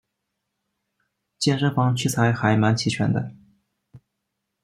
[1.37, 3.33] 健身房器材还蛮齐全的